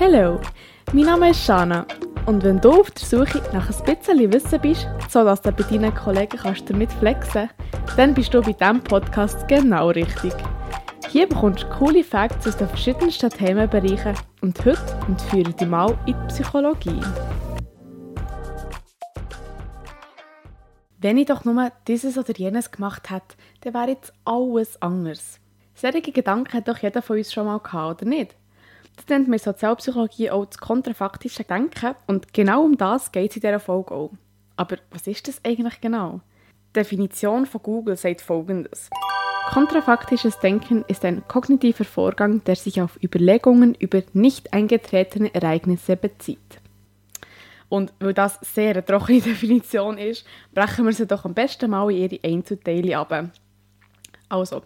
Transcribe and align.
Hallo, 0.00 0.40
mein 0.94 1.04
Name 1.04 1.30
ist 1.30 1.44
Shana 1.44 1.86
und 2.24 2.42
wenn 2.42 2.60
du 2.60 2.70
auf 2.80 2.90
der 2.90 3.04
Suche 3.04 3.42
nach 3.52 3.68
ein 3.68 3.84
bisschen 3.84 4.32
Wissen 4.32 4.60
bist, 4.60 4.88
sodass 5.08 5.42
du 5.42 5.52
bei 5.52 5.62
deinen 5.62 5.94
Kollegen 5.94 6.38
kannst 6.38 6.68
damit 6.68 6.90
flexen 6.94 7.50
dann 7.96 8.14
bist 8.14 8.32
du 8.32 8.40
bei 8.40 8.52
diesem 8.52 8.82
Podcast 8.82 9.46
genau 9.48 9.90
richtig. 9.90 10.32
Hier 11.10 11.28
bekommst 11.28 11.64
du 11.64 11.68
coole 11.68 12.02
Facts 12.02 12.48
aus 12.48 12.56
den 12.56 12.68
verschiedensten 12.68 13.28
Themenbereichen 13.28 14.14
und 14.40 14.58
heute 14.64 14.80
entführe 15.06 15.50
ich 15.50 15.56
dich 15.56 15.68
mal 15.68 15.90
in 16.06 16.14
die 16.14 16.26
Psychologie. 16.28 17.00
Wenn 20.98 21.18
ich 21.18 21.26
doch 21.26 21.44
nur 21.44 21.70
dieses 21.86 22.16
oder 22.16 22.34
jenes 22.34 22.70
gemacht 22.70 23.10
hätte, 23.10 23.36
dann 23.60 23.74
wäre 23.74 23.88
jetzt 23.90 24.12
alles 24.24 24.80
anders. 24.80 25.38
Solche 25.74 26.12
Gedanken 26.12 26.54
hat 26.54 26.68
doch 26.68 26.78
jeder 26.78 27.02
von 27.02 27.18
uns 27.18 27.32
schon 27.32 27.46
mal 27.46 27.58
gehabt, 27.58 28.02
oder 28.02 28.08
nicht? 28.08 28.36
Das 28.96 29.08
nennt 29.08 29.28
man 29.28 29.38
in 29.38 29.44
Sozialpsychologie 29.44 30.30
auch 30.30 30.44
das 30.44 30.58
kontrafaktische 30.58 31.44
Denken 31.44 31.94
und 32.06 32.32
genau 32.32 32.64
um 32.64 32.76
das 32.76 33.10
geht 33.12 33.30
es 33.30 33.36
in 33.36 33.42
dieser 33.42 33.60
Folge 33.60 33.92
auch. 33.92 34.10
Aber 34.56 34.76
was 34.90 35.06
ist 35.06 35.26
das 35.28 35.40
eigentlich 35.44 35.80
genau? 35.80 36.20
Die 36.70 36.80
Definition 36.80 37.46
von 37.46 37.62
Google 37.62 37.96
sagt 37.96 38.20
folgendes. 38.20 38.90
Kontrafaktisches 39.50 40.38
Denken 40.38 40.84
ist 40.88 41.04
ein 41.04 41.26
kognitiver 41.28 41.84
Vorgang, 41.84 42.42
der 42.44 42.56
sich 42.56 42.80
auf 42.80 42.98
Überlegungen 43.02 43.74
über 43.74 44.02
nicht 44.12 44.52
eingetretene 44.52 45.34
Ereignisse 45.34 45.96
bezieht. 45.96 46.38
Und 47.68 47.92
weil 48.00 48.14
das 48.14 48.38
sehr 48.40 48.70
eine 48.70 48.84
trockene 48.84 49.20
Definition 49.22 49.98
ist, 49.98 50.26
brechen 50.54 50.84
wir 50.84 50.92
sie 50.92 51.06
doch 51.06 51.24
am 51.24 51.34
besten 51.34 51.70
mal 51.70 51.90
in 51.90 52.10
ihre 52.10 52.24
Einzelteile 52.24 52.98
ab. 52.98 53.30
Also, 54.28 54.62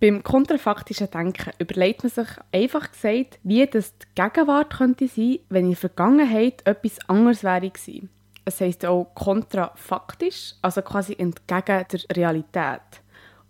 beim 0.00 0.22
kontrafaktischen 0.22 1.10
Denken 1.10 1.52
überlegt 1.58 2.02
man 2.02 2.10
sich 2.10 2.28
einfach 2.52 2.90
gesagt, 2.90 3.38
wie 3.42 3.66
das 3.66 3.96
die 3.98 4.06
Gegenwart 4.14 4.78
könnte 4.78 5.06
sein, 5.06 5.40
wenn 5.50 5.66
in 5.66 5.72
der 5.72 5.76
Vergangenheit 5.76 6.66
etwas 6.66 6.98
anderes 7.06 7.44
wäre 7.44 7.68
gewesen. 7.68 8.08
Es 8.46 8.60
heisst 8.60 8.86
auch 8.86 9.12
kontrafaktisch, 9.14 10.54
also 10.62 10.80
quasi 10.80 11.14
entgegen 11.18 11.84
der 11.92 12.16
Realität. 12.16 12.80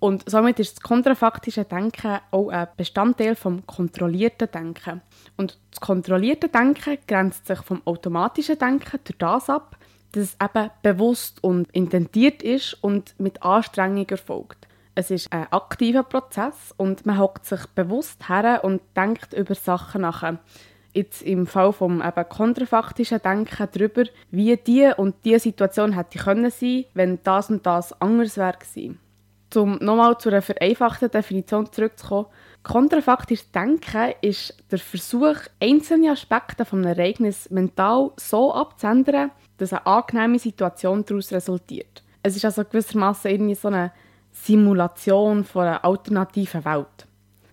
Und 0.00 0.28
somit 0.28 0.58
ist 0.58 0.76
das 0.78 0.82
kontrafaktische 0.82 1.64
Denken 1.64 2.18
auch 2.30 2.48
ein 2.48 2.68
Bestandteil 2.76 3.36
vom 3.36 3.64
kontrollierten 3.66 4.50
Denken. 4.50 5.02
Und 5.36 5.58
das 5.70 5.80
kontrollierte 5.80 6.48
Denken 6.48 6.98
grenzt 7.06 7.46
sich 7.46 7.60
vom 7.60 7.82
automatischen 7.84 8.58
Denken 8.58 8.98
durch 9.04 9.18
das 9.18 9.48
ab, 9.48 9.76
dass 10.12 10.24
es 10.24 10.36
eben 10.42 10.70
bewusst 10.82 11.44
und 11.44 11.70
intentiert 11.70 12.42
ist 12.42 12.74
und 12.82 13.14
mit 13.18 13.42
Anstrengung 13.42 14.08
erfolgt. 14.08 14.66
Es 15.00 15.10
ist 15.10 15.32
ein 15.32 15.50
aktiver 15.50 16.02
Prozess 16.02 16.74
und 16.76 17.06
man 17.06 17.18
hockt 17.18 17.46
sich 17.46 17.64
bewusst 17.68 18.28
her 18.28 18.60
und 18.62 18.82
denkt 18.94 19.32
über 19.32 19.54
Sachen 19.54 20.02
nach. 20.02 20.34
Jetzt 20.92 21.22
im 21.22 21.46
Fall 21.46 21.72
vom 21.72 22.02
eben 22.02 22.28
kontrafaktischen 22.28 23.22
Denken 23.22 23.66
darüber, 23.72 24.02
wie 24.30 24.58
die 24.58 24.92
und 24.94 25.14
die 25.24 25.38
Situation 25.38 25.94
hätte 25.94 26.18
können 26.18 26.50
sein, 26.50 26.84
wenn 26.92 27.18
das 27.22 27.48
und 27.48 27.64
das 27.64 27.98
anders 28.02 28.36
wäre 28.36 28.58
gewesen. 28.58 29.00
Um 29.54 29.78
nochmal 29.80 30.18
zu 30.18 30.28
einer 30.28 30.42
vereinfachten 30.42 31.10
Definition 31.10 31.72
zurückzukommen, 31.72 32.26
kontrafaktisches 32.62 33.50
Denken 33.52 34.12
ist 34.20 34.54
der 34.70 34.80
Versuch, 34.80 35.36
einzelne 35.62 36.10
Aspekte 36.10 36.66
von 36.66 36.84
einem 36.84 36.98
Ereignis 36.98 37.48
mental 37.48 38.10
so 38.18 38.52
abzuändern, 38.52 39.30
dass 39.56 39.72
eine 39.72 39.86
angenehme 39.86 40.38
Situation 40.38 41.06
daraus 41.06 41.32
resultiert. 41.32 42.02
Es 42.22 42.36
ist 42.36 42.44
also 42.44 42.64
gewissermaßen 42.64 43.30
irgendwie 43.30 43.54
so 43.54 43.68
eine 43.68 43.92
Simulation 44.32 45.44
von 45.44 45.66
einer 45.66 45.84
alternativen 45.84 46.64
Welt. 46.64 47.06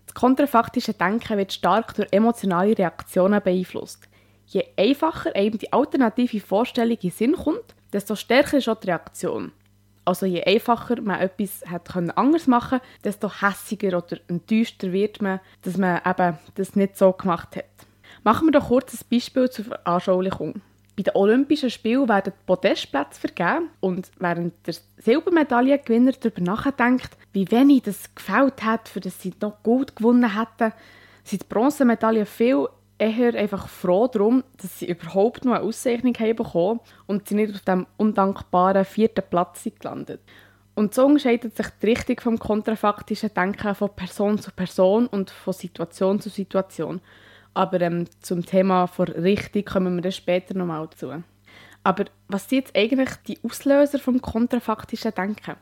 Das 0.06 0.14
kontrafaktische 0.14 0.94
Denken 0.94 1.38
wird 1.38 1.54
stark 1.54 1.94
durch 1.96 2.08
emotionale 2.12 2.78
Reaktionen 2.78 3.42
beeinflusst. 3.42 4.08
Je 4.48 4.64
einfacher 4.78 5.36
einem 5.36 5.58
die 5.58 5.72
alternative 5.74 6.40
Vorstellung 6.40 6.98
in 7.02 7.12
Sinn 7.12 7.36
kommt, 7.36 7.76
desto 7.92 8.16
stärker 8.16 8.58
ist 8.58 8.70
auch 8.70 8.80
die 8.80 8.88
Reaktion. 8.88 9.52
Also 10.06 10.26
je 10.26 10.42
einfacher 10.44 11.02
man 11.02 11.20
etwas 11.20 11.64
hat 11.70 11.94
anders 12.16 12.48
machen 12.48 12.80
konnte, 12.80 12.86
desto 13.04 13.30
hässiger 13.30 13.98
oder 13.98 14.18
enttäuschter 14.30 14.94
wird 14.94 15.22
man, 15.22 15.42
dass 15.64 15.76
man 15.76 16.00
eben 16.06 16.38
das 16.56 16.78
nicht 16.78 16.98
so 16.98 17.12
gemacht 17.12 17.58
hat. 17.58 17.66
Machen 18.24 18.48
wir 18.48 18.52
doch 18.54 18.70
kurz 18.70 18.94
ein 18.94 19.06
Beispiel 19.12 19.50
zur 19.50 19.66
Veranschaulichung. 19.66 20.62
Bei 20.98 21.04
den 21.04 21.16
Olympischen 21.16 21.70
Spielen 21.70 22.10
werden 22.10 22.34
Podestplätze 22.48 23.22
vergeben 23.22 23.70
und 23.82 24.10
während 24.18 24.54
der 24.66 24.74
Silbermedaillengewinner 24.98 26.14
darüber 26.14 26.42
nachdenkt, 26.42 27.16
wie 27.34 27.52
wenig 27.52 27.84
das 27.84 28.16
gefällt 28.16 28.64
hat, 28.64 28.90
für 28.90 29.00
das 29.00 29.22
sie 29.22 29.32
noch 29.40 29.62
gut 29.62 29.96
gewonnen 29.96 30.36
hätten, 30.36 30.74
sind 31.24 31.44
die 31.44 31.48
Bronzemedaillen 31.48 32.26
viel 32.26 32.68
eher 32.98 33.36
einfach 33.36 33.68
froh 33.68 34.08
darum, 34.08 34.44
dass 34.60 34.80
sie 34.80 34.90
überhaupt 34.90 35.46
noch 35.46 35.54
eine 35.54 35.64
Auszeichnung 35.64 36.16
haben 36.16 36.36
bekommen 36.36 36.80
und 37.06 37.28
sie 37.28 37.36
nicht 37.36 37.54
auf 37.54 37.62
dem 37.62 37.86
undankbaren 37.98 38.84
vierten 38.84 39.24
Platz 39.30 39.64
sind 39.64 39.80
gelandet. 39.80 40.22
Und 40.74 40.96
so 40.96 41.06
unterscheidet 41.06 41.56
sich 41.56 41.68
die 41.80 41.88
Richtung 41.88 42.20
vom 42.20 42.40
kontrafaktischen 42.40 43.34
Denken 43.36 43.76
von 43.76 43.96
Person 43.96 44.40
zu 44.40 44.50
Person 44.52 45.06
und 45.06 45.30
von 45.30 45.54
Situation 45.54 46.20
zu 46.20 46.30
Situation. 46.30 47.02
Aber 47.58 47.82
ähm, 47.82 48.06
zum 48.22 48.46
Thema 48.46 48.86
von 48.86 49.08
Richtung 49.08 49.66
kommen 49.66 49.96
wir 49.96 50.04
dann 50.04 50.12
später 50.12 50.54
nochmal 50.54 50.88
dazu. 50.92 51.12
Aber 51.84 52.06
was 52.28 52.48
sind 52.48 52.60
jetzt 52.60 52.76
eigentlich 52.76 53.10
die 53.28 53.40
Auslöser 53.44 53.98
vom 53.98 54.22
kontrafaktischen 54.22 55.12
Denken? 55.16 55.56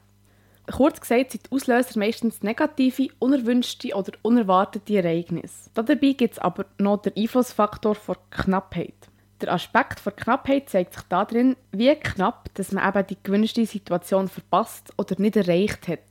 Kurz 0.69 0.99
gesagt 0.99 1.31
sind 1.31 1.45
die 1.45 1.55
Auslöser 1.55 1.97
meistens 1.97 2.43
negative, 2.43 3.07
unerwünschte 3.19 3.95
oder 3.95 4.11
unerwartete 4.23 4.97
Ereignisse. 4.97 5.69
Dabei 5.73 5.95
gibt 5.95 6.33
es 6.33 6.39
aber 6.39 6.65
noch 6.79 7.01
den 7.01 7.15
Einflussfaktor 7.15 7.95
der 8.05 8.17
Knappheit. 8.29 8.95
Der 9.39 9.53
Aspekt 9.53 10.05
der 10.05 10.11
Knappheit 10.11 10.69
zeigt 10.69 10.95
sich 10.95 11.03
darin, 11.03 11.55
wie 11.71 11.95
knapp 11.95 12.53
dass 12.55 12.73
man 12.73 12.89
eben 12.89 13.07
die 13.07 13.23
gewünschte 13.23 13.65
Situation 13.65 14.27
verpasst 14.27 14.91
oder 14.97 15.15
nicht 15.17 15.37
erreicht 15.37 15.87
hat. 15.87 16.03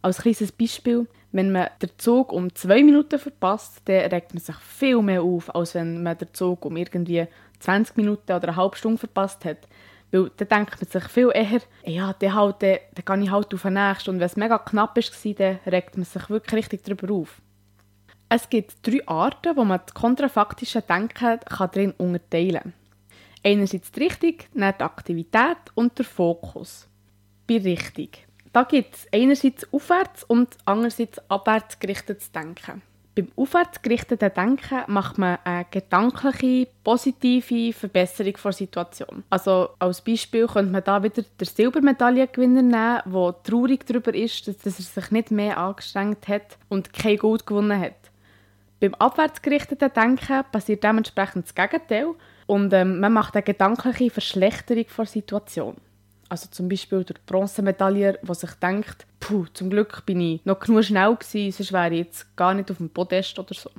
Als 0.00 0.18
kleines 0.18 0.52
Beispiel, 0.52 1.08
wenn 1.34 1.50
man 1.50 1.68
den 1.82 1.90
Zug 1.98 2.32
um 2.32 2.54
zwei 2.54 2.84
Minuten 2.84 3.18
verpasst, 3.18 3.82
dann 3.86 4.08
regt 4.12 4.34
man 4.34 4.40
sich 4.40 4.54
viel 4.54 5.02
mehr 5.02 5.22
auf, 5.22 5.52
als 5.52 5.74
wenn 5.74 6.00
man 6.00 6.16
den 6.16 6.32
Zug 6.32 6.64
um 6.64 6.76
irgendwie 6.76 7.26
20 7.58 7.96
Minuten 7.96 8.32
oder 8.32 8.48
eine 8.48 8.56
halbe 8.56 8.76
Stunde 8.76 8.98
verpasst 8.98 9.44
hat. 9.44 9.66
Weil 10.12 10.30
dann 10.36 10.48
denkt 10.48 10.80
man 10.80 10.88
sich 10.88 11.10
viel 11.10 11.32
eher, 11.34 11.60
ja, 11.84 12.12
dann, 12.12 12.34
halt, 12.34 12.62
dann, 12.62 12.78
dann 12.94 13.04
kann 13.04 13.22
ich 13.22 13.32
halt 13.32 13.52
auf 13.52 13.62
den 13.62 13.72
nächsten. 13.72 14.10
Und 14.10 14.20
wenn 14.20 14.26
es 14.26 14.36
mega 14.36 14.58
knapp 14.58 14.96
war, 14.96 15.34
dann 15.34 15.58
regt 15.66 15.96
man 15.96 16.04
sich 16.04 16.30
wirklich 16.30 16.54
richtig 16.54 16.84
darüber 16.84 17.12
auf. 17.12 17.42
Es 18.28 18.48
gibt 18.48 18.86
drei 18.86 19.04
Arten, 19.08 19.56
wo 19.56 19.64
man 19.64 19.80
das 19.84 19.92
kontrafaktische 19.92 20.82
Denken 20.82 21.40
kann 21.40 21.70
drin 21.72 21.94
unterteilen 21.98 22.62
kann. 22.62 22.72
Einerseits 23.42 23.90
die 23.90 24.04
Richtung, 24.04 24.36
dann 24.54 24.74
die 24.78 24.84
Aktivität 24.84 25.58
und 25.74 25.98
der 25.98 26.04
Fokus. 26.04 26.86
Bei 27.48 27.58
Richtung 27.58 28.10
da 28.54 28.62
gibt 28.62 28.94
es 28.94 29.06
einerseits 29.12 29.66
aufwärts 29.72 30.22
und 30.24 30.56
andererseits 30.64 31.18
abwärts 31.28 31.78
gerichtetes 31.80 32.30
Denken. 32.30 32.82
Beim 33.16 33.28
aufwärts 33.36 33.82
gerichteten 33.82 34.30
Denken 34.32 34.82
macht 34.86 35.18
man 35.18 35.38
eine 35.44 35.66
gedankliche, 35.70 36.68
positive 36.82 37.72
Verbesserung 37.72 38.34
der 38.42 38.52
Situation. 38.52 39.24
Also 39.28 39.70
als 39.78 40.00
Beispiel 40.00 40.46
könnte 40.46 40.72
man 40.72 40.84
da 40.84 41.02
wieder 41.02 41.22
den 41.22 41.46
Silbermedaillengewinner 41.46 42.62
nehmen, 42.62 43.12
der 43.12 43.42
traurig 43.42 43.86
darüber 43.86 44.14
ist, 44.14 44.46
dass 44.46 44.64
er 44.64 44.70
sich 44.70 45.10
nicht 45.10 45.32
mehr 45.32 45.58
angestrengt 45.58 46.26
hat 46.28 46.56
und 46.68 46.92
kein 46.92 47.18
Gold 47.18 47.46
gewonnen 47.46 47.80
hat. 47.80 48.10
Beim 48.78 48.94
abwärts 48.94 49.42
gerichteten 49.42 49.92
Denken 49.92 50.44
passiert 50.52 50.84
dementsprechend 50.84 51.46
das 51.46 51.54
Gegenteil 51.54 52.14
und 52.46 52.72
ähm, 52.72 53.00
man 53.00 53.12
macht 53.12 53.34
eine 53.34 53.42
gedankliche 53.42 54.10
Verschlechterung 54.10 54.86
der 54.96 55.06
Situation. 55.06 55.76
Also 56.28 56.48
zum 56.50 56.68
Beispiel 56.68 57.04
der 57.04 57.16
Bronzemedaillier, 57.26 58.14
der 58.22 58.34
sich 58.34 58.52
denkt, 58.54 59.06
puh, 59.20 59.46
zum 59.52 59.70
Glück 59.70 60.04
bin 60.06 60.20
ich 60.20 60.44
noch 60.44 60.58
genug 60.58 60.84
schnell 60.84 61.14
gewesen, 61.16 61.52
sonst 61.52 61.72
wäre 61.72 61.92
ich 61.92 62.06
jetzt 62.06 62.36
gar 62.36 62.54
nicht 62.54 62.70
auf 62.70 62.78
dem 62.78 62.90
Podest 62.90 63.38
oder 63.38 63.54
so. 63.54 63.70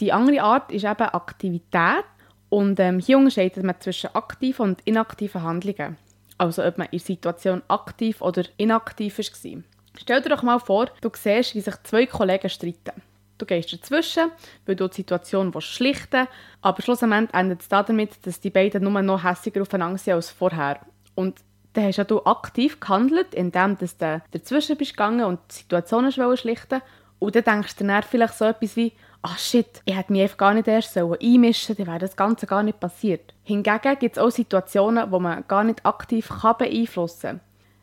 Die 0.00 0.12
andere 0.12 0.42
Art 0.42 0.70
ist 0.70 0.84
eben 0.84 1.08
Aktivität 1.08 2.04
und 2.48 2.78
ähm, 2.80 2.98
hier 2.98 3.18
unterscheidet 3.18 3.64
man 3.64 3.80
zwischen 3.80 4.14
aktiven 4.14 4.62
und 4.62 4.80
inaktiven 4.84 5.42
Handlungen. 5.42 5.96
Also 6.36 6.64
ob 6.64 6.78
man 6.78 6.86
in 6.86 6.98
der 6.98 7.06
Situation 7.06 7.62
aktiv 7.68 8.22
oder 8.22 8.44
inaktiv 8.56 9.18
war. 9.18 9.62
Stell 9.96 10.22
dir 10.22 10.28
doch 10.28 10.44
mal 10.44 10.60
vor, 10.60 10.86
du 11.00 11.10
siehst, 11.12 11.54
wie 11.56 11.60
sich 11.60 11.74
zwei 11.82 12.06
Kollegen 12.06 12.48
streiten. 12.48 13.02
Du 13.38 13.46
gehst 13.46 13.72
dazwischen, 13.72 14.30
weil 14.66 14.76
du 14.76 14.88
die 14.88 14.96
Situation 14.96 15.52
schlichten 15.60 16.12
willst, 16.20 16.32
aber 16.60 16.82
schlussendlich 16.82 17.34
endet 17.34 17.62
es 17.62 17.68
damit, 17.68 18.26
dass 18.26 18.40
die 18.40 18.50
beiden 18.50 18.84
nur 18.84 19.02
noch 19.02 19.22
hässiger 19.22 19.62
aufeinander 19.62 19.98
sind 19.98 20.14
als 20.14 20.30
vorher. 20.30 20.80
Und 21.14 21.40
dann 21.78 21.86
hast 21.86 21.96
ja 21.96 22.04
du 22.04 22.24
aktiv 22.24 22.80
gehandelt, 22.80 23.34
indem 23.34 23.78
du 23.78 23.86
dazwischen 24.32 24.76
bist 24.76 24.92
gegangen 24.92 25.24
und 25.24 25.38
die 25.50 25.56
Situationen 25.56 26.10
schlichten 26.10 26.82
Und 27.20 27.36
dann 27.36 27.44
denkst 27.44 27.76
du 27.76 27.84
dann 27.86 28.02
vielleicht 28.02 28.34
so 28.34 28.46
etwas 28.46 28.74
wie, 28.76 28.92
ah 29.22 29.36
shit, 29.36 29.80
ich 29.84 29.96
hätte 29.96 30.12
mich 30.12 30.22
einfach 30.22 30.38
gar 30.38 30.54
nicht 30.54 30.66
erst 30.66 30.96
einmischen 30.96 31.76
dann 31.76 31.86
wäre 31.86 32.00
das 32.00 32.16
Ganze 32.16 32.46
gar 32.46 32.64
nicht 32.64 32.80
passiert. 32.80 33.32
Hingegen 33.44 33.98
gibt 34.00 34.16
es 34.16 34.22
auch 34.22 34.30
Situationen, 34.30 35.10
wo 35.12 35.20
man 35.20 35.44
gar 35.46 35.62
nicht 35.62 35.86
aktiv 35.86 36.28
kann 36.28 36.56
beeinflussen 36.58 37.40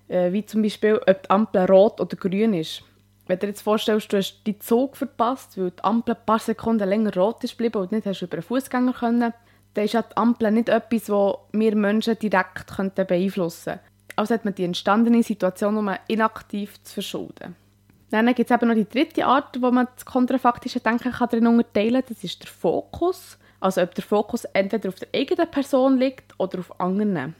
kann. 0.07 0.17
Äh, 0.17 0.33
wie 0.33 0.45
zum 0.45 0.61
Beispiel, 0.61 0.97
ob 0.97 1.23
die 1.23 1.29
Ampel 1.29 1.65
rot 1.65 2.01
oder 2.01 2.17
grün 2.17 2.53
ist. 2.53 2.83
wenn 3.27 3.39
du 3.39 3.45
dir 3.45 3.51
jetzt 3.51 3.61
vorstellst, 3.61 4.11
du 4.11 4.17
hast 4.17 4.41
die 4.45 4.59
Zug 4.59 4.97
verpasst, 4.97 5.57
weil 5.57 5.71
die 5.71 5.83
Ampel 5.83 6.15
ein 6.15 6.25
paar 6.25 6.39
Sekunden 6.39 6.87
länger 6.87 7.15
rot 7.15 7.43
ist 7.43 7.57
geblieben 7.57 7.81
und 7.81 7.91
nicht 7.91 8.05
hast 8.05 8.21
über 8.21 8.33
einen 8.33 8.43
Fußgänger 8.43 8.93
können, 8.93 9.33
dann 9.75 9.85
ist 9.85 9.93
die 9.93 10.17
Ampel 10.17 10.51
nicht 10.51 10.69
etwas, 10.69 11.05
das 11.05 11.35
wir 11.51 11.75
Menschen 11.75 12.17
direkt 12.17 12.75
beeinflussen 12.95 13.73
könnten. 13.73 13.85
Also 14.15 14.33
hat 14.33 14.45
man 14.45 14.55
die 14.55 14.63
entstandene 14.63 15.21
Situation, 15.21 15.77
um 15.77 15.91
inaktiv 16.07 16.81
zu 16.83 16.95
verschulden. 16.95 17.55
Dann 18.09 18.33
gibt 18.33 18.49
es 18.49 18.55
eben 18.55 18.69
noch 18.69 18.75
die 18.75 18.87
dritte 18.87 19.25
Art, 19.25 19.61
wo 19.61 19.71
man 19.71 19.87
das 19.93 20.05
kontrafaktische 20.05 20.79
Denken 20.79 21.11
kann 21.11 21.29
drin 21.29 21.47
unterteilen 21.47 22.01
kann. 22.01 22.05
Das 22.07 22.23
ist 22.23 22.41
der 22.41 22.49
Fokus. 22.49 23.37
Also 23.59 23.81
ob 23.81 23.93
der 23.93 24.03
Fokus 24.03 24.45
entweder 24.45 24.89
auf 24.89 24.95
der 24.95 25.09
eigenen 25.13 25.51
Person 25.51 25.97
liegt 25.97 26.33
oder 26.37 26.59
auf 26.59 26.79
anderen. 26.79 27.35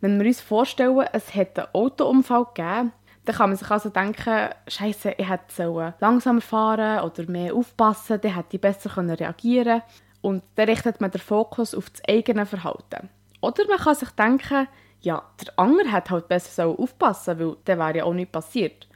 Wenn 0.00 0.20
wir 0.20 0.26
uns 0.26 0.40
vorstellen, 0.40 1.06
es 1.12 1.34
hätte 1.34 1.62
einen 1.64 1.74
Autounfall 1.74 2.44
gegeben, 2.54 2.92
dann 3.24 3.34
kann 3.34 3.50
man 3.50 3.56
sich 3.56 3.70
also 3.70 3.88
denken, 3.88 4.50
Scheiße, 4.68 5.14
ich 5.18 5.28
hätte 5.28 5.94
langsamer 5.98 6.40
fahren 6.40 7.00
oder 7.00 7.28
mehr 7.28 7.54
aufpassen, 7.54 8.20
dann 8.20 8.34
hätte 8.34 8.56
ich 8.56 8.60
besser 8.60 8.96
reagieren 8.96 9.64
können. 9.64 9.82
Und 10.26 10.42
dann 10.56 10.68
richtet 10.68 11.00
man 11.00 11.12
den 11.12 11.20
Fokus 11.20 11.72
auf 11.72 11.88
das 11.88 12.02
eigene 12.08 12.46
Verhalten. 12.46 13.10
Oder 13.40 13.64
man 13.68 13.78
kann 13.78 13.94
sich 13.94 14.10
denken, 14.10 14.66
ja, 15.00 15.22
der 15.40 15.56
andere 15.56 15.92
hat 15.92 16.10
halt 16.10 16.26
besser 16.26 16.66
aufpassen 16.66 17.38
weil 17.38 17.56
dann 17.64 17.78
wäre 17.78 17.98
ja 17.98 18.04
auch 18.04 18.12
nichts 18.12 18.32
passiert. 18.32 18.88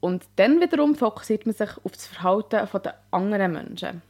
Und 0.00 0.26
dann 0.36 0.60
wiederum 0.60 0.94
fokussiert 0.94 1.46
man 1.46 1.54
sich 1.54 1.70
auf 1.82 1.92
das 1.92 2.06
Verhalten 2.06 2.68
der 2.84 2.94
anderen 3.10 3.52
Menschen. 3.54 4.02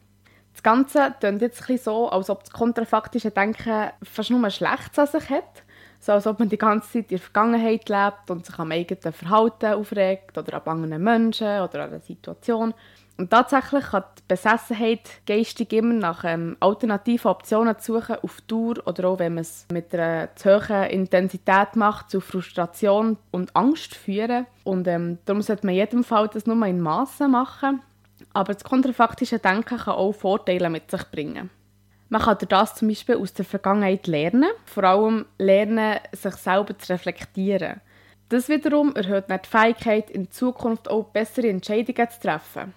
Das 0.55 0.65
Ganze 0.65 1.15
klingt 1.21 1.41
jetzt 1.41 1.71
ein 1.71 1.79
so, 1.79 2.11
als 2.11 2.31
ob 2.31 2.43
das 2.43 2.53
kontrafaktische 2.53 3.31
Denken 3.31 3.91
fast 4.03 4.33
nur 4.33 4.51
Schlechtes 4.51 4.99
an 4.99 5.07
sich 5.07 5.31
hat. 5.31 5.63
So 6.07 6.13
als 6.13 6.29
ob 6.29 6.39
man 6.39 6.49
die 6.49 6.57
ganze 6.57 6.89
Zeit 6.89 7.11
in 7.11 7.17
der 7.17 7.19
Vergangenheit 7.19 7.89
lebt 7.89 8.31
und 8.31 8.47
sich 8.47 8.57
am 8.61 8.71
eigenen 8.71 9.13
Verhalten 9.13 9.73
aufregt 9.73 10.39
oder 10.39 10.65
an 10.65 10.85
anderen 10.85 11.03
Menschen 11.03 11.49
oder 11.49 11.83
an 11.83 11.91
einer 11.91 11.99
Situation. 11.99 12.75
Und 13.17 13.31
tatsächlich 13.33 13.87
kann 13.87 14.05
die 14.17 14.23
Besessenheit 14.29 15.01
geistig 15.27 15.73
immer 15.73 15.95
nach 15.95 16.23
ähm, 16.23 16.57
alternativen 16.61 17.29
Optionen 17.29 17.77
zu 17.81 17.95
suchen, 17.95 18.19
auf 18.23 18.41
Dauer 18.43 18.75
oder 18.87 19.09
auch 19.09 19.19
wenn 19.19 19.35
man 19.35 19.43
es 19.43 19.67
mit 19.73 19.93
einer 19.97 20.29
zu 20.37 20.55
hohen 20.55 20.91
Intensität 20.91 21.75
macht, 21.75 22.09
zu 22.09 22.21
Frustration 22.21 23.17
und 23.33 23.57
Angst 23.57 23.97
führen. 23.97 24.47
Und 24.63 24.87
ähm, 24.87 25.19
darum 25.25 25.43
sollte 25.43 25.67
man 25.67 25.75
in 25.75 25.81
jedem 25.81 26.05
Fall 26.05 26.29
das 26.29 26.47
nur 26.47 26.65
in 26.67 26.81
Massen 26.81 27.33
machen. 27.33 27.83
Aber 28.33 28.55
das 28.55 28.63
kontrafaktische 28.63 29.41
Denken 29.41 29.77
kann 29.77 29.95
auch 29.95 30.13
Vorteile 30.13 30.71
mit 30.71 30.89
sich 30.89 31.03
bringen. 31.11 31.51
Man 32.09 32.23
kann 32.23 32.39
das 32.49 32.77
zum 32.77 32.89
Beispiel 32.89 33.17
aus 33.17 33.33
der 33.33 33.45
Vergangenheit 33.45 34.07
lernen, 34.07 34.51
vor 34.65 34.85
allem 34.85 35.27
lernen, 35.39 35.99
sich 36.13 36.35
selber 36.35 36.79
zu 36.79 36.93
reflektieren. 36.93 37.81
Das 38.29 38.49
wiederum 38.49 38.95
erhöht 38.95 39.25
die 39.29 39.49
Fähigkeit, 39.49 40.11
in 40.11 40.31
Zukunft 40.31 40.91
auch 40.91 41.05
bessere 41.07 41.49
Entscheidungen 41.49 42.11
zu 42.11 42.21
treffen. 42.21 42.75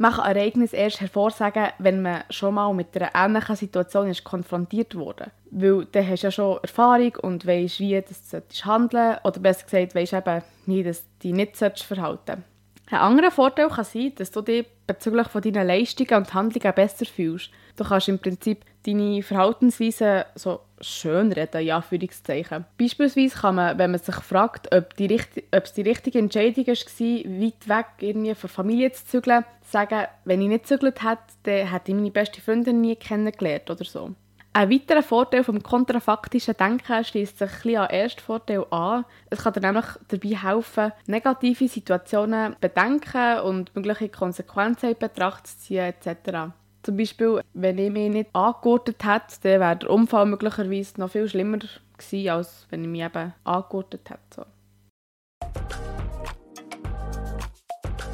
Man 0.00 0.12
kann 0.12 0.36
Ereignisse 0.36 0.76
erst 0.76 1.00
hervorsagen, 1.00 1.68
wenn 1.78 2.02
man 2.02 2.22
schon 2.30 2.54
mal 2.54 2.72
mit 2.72 2.96
einer 2.96 3.10
ähnlichen 3.14 3.56
Situation 3.56 4.08
ist 4.08 4.22
konfrontiert 4.22 4.94
wurde. 4.94 5.32
Weil 5.50 5.86
dann 5.86 6.08
hast 6.08 6.22
du 6.22 6.26
ja 6.28 6.30
schon 6.30 6.58
Erfahrung 6.62 7.16
und 7.22 7.46
weißt, 7.46 7.80
wie 7.80 8.00
du 8.00 8.64
handeln 8.64 9.16
Oder 9.24 9.40
besser 9.40 9.64
gesagt, 9.64 9.96
weißt 9.96 10.12
eben, 10.12 10.42
wie 10.66 10.84
du 10.84 10.92
dich 10.92 11.32
nicht 11.32 11.56
verhalten 11.56 11.84
solltest. 11.86 12.47
Ein 12.90 13.00
anderer 13.00 13.30
Vorteil 13.30 13.68
kann 13.68 13.84
sein, 13.84 14.12
dass 14.16 14.30
du 14.30 14.40
dich 14.40 14.66
bezüglich 14.86 15.28
von 15.28 15.42
deinen 15.42 15.66
Leistungen 15.66 16.14
und 16.14 16.32
Handlungen 16.32 16.74
besser 16.74 17.04
fühlst. 17.04 17.50
Du 17.76 17.84
kannst 17.84 18.08
im 18.08 18.18
Prinzip 18.18 18.64
deine 18.86 19.22
Verhaltensweise 19.22 20.24
so 20.34 20.60
schön 20.80 21.30
reden, 21.32 21.64
ja, 21.64 21.76
Anführungszeichen. 21.76 22.64
Beispielsweise 22.78 23.36
kann 23.36 23.56
man, 23.56 23.78
wenn 23.78 23.90
man 23.90 24.00
sich 24.00 24.14
fragt, 24.14 24.74
ob, 24.74 24.94
die, 24.96 25.14
ob 25.54 25.64
es 25.64 25.74
die 25.74 25.82
richtige 25.82 26.18
Entscheidung 26.18 26.66
war, 26.66 26.74
weit 26.74 27.68
weg 27.68 27.86
irgendwie 28.00 28.34
von 28.34 28.50
Familie 28.50 28.90
zu 28.92 29.06
zügeln, 29.06 29.44
sagen, 29.62 30.06
wenn 30.24 30.40
ich 30.40 30.48
nicht 30.48 30.62
gezügelt 30.62 31.02
hätte, 31.02 31.20
dann 31.42 31.66
hätte 31.66 31.92
ich 31.92 31.94
meine 31.94 32.10
beste 32.10 32.40
Freundin 32.40 32.80
nie 32.80 32.96
kennengelernt 32.96 33.70
oder 33.70 33.84
so. 33.84 34.14
Ein 34.58 34.72
weiterer 34.72 35.04
Vorteil 35.04 35.44
vom 35.44 35.62
kontrafaktischen 35.62 36.56
Denken 36.56 37.04
schließt 37.04 37.38
sich 37.38 37.64
ein 37.64 37.76
an 37.76 37.86
den 37.86 38.00
ersten 38.00 38.20
Vorteil 38.20 38.66
an. 38.70 39.04
Es 39.30 39.44
kann 39.44 39.52
dir 39.52 39.60
nämlich 39.60 39.84
dabei 40.08 40.30
helfen, 40.30 40.92
negative 41.06 41.68
Situationen 41.68 42.54
zu 42.54 42.58
bedenken 42.62 43.38
und 43.42 43.72
mögliche 43.76 44.08
Konsequenzen 44.08 44.90
in 44.90 44.98
Betracht 44.98 45.46
zu 45.46 45.58
ziehen 45.58 45.84
etc. 45.84 46.50
Zum 46.82 46.96
Beispiel, 46.96 47.40
wenn 47.54 47.78
ich 47.78 47.92
mich 47.92 48.10
nicht 48.10 48.34
angegurtet 48.34 49.04
hätte, 49.04 49.36
dann 49.42 49.60
wäre 49.60 49.76
der 49.76 49.90
Unfall 49.90 50.26
möglicherweise 50.26 50.98
noch 50.98 51.10
viel 51.10 51.28
schlimmer 51.28 51.58
gewesen, 51.58 52.28
als 52.28 52.66
wenn 52.70 52.82
ich 52.82 52.90
mich 52.90 53.04
eben 53.04 53.34
angegurtet 53.44 54.10
hätte. 54.10 54.44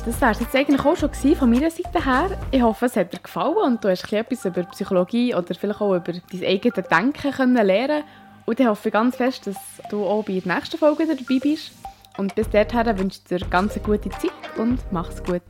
Das 0.07 0.21
war 0.21 0.33
es 0.33 0.41
jetzt 0.41 0.55
eigentlich 0.55 0.85
auch 0.85 0.97
schon 0.97 1.15
von 1.35 1.49
meiner 1.49 1.71
Seite 1.71 2.05
her. 2.05 2.39
Ich 2.51 2.61
hoffe, 2.61 2.87
es 2.87 2.97
hat 2.97 3.15
dir 3.15 3.21
gefallen 3.21 3.57
und 3.57 3.83
du 3.83 3.89
hast 3.89 4.13
etwas 4.13 4.45
über 4.45 4.63
Psychologie 4.65 5.35
oder 5.35 5.55
vielleicht 5.55 5.81
auch 5.81 5.95
über 5.95 6.13
dein 6.13 6.45
eigenes 6.45 6.89
Denken 6.89 7.31
können 7.31 7.67
lernen 7.67 8.05
Und 8.45 8.61
ich 8.61 8.67
hoffe 8.67 8.91
ganz 8.91 9.17
fest, 9.17 9.47
dass 9.47 9.57
du 9.89 10.05
auch 10.05 10.23
bei 10.23 10.41
der 10.41 10.55
nächsten 10.55 10.77
Folge 10.77 11.07
dabei 11.07 11.39
bist. 11.41 11.73
Und 12.19 12.35
bis 12.35 12.51
dahin 12.51 12.99
wünsche 12.99 13.21
ich 13.21 13.25
dir 13.25 13.47
ganz 13.49 13.77
eine 13.77 13.83
gute 13.83 14.11
Zeit 14.11 14.31
und 14.59 14.79
mach's 14.93 15.25
gut. 15.25 15.43